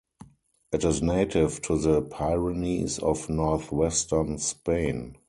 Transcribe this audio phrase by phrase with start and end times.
[0.71, 5.17] It is native to the Pyrenees of Northwestern Spain.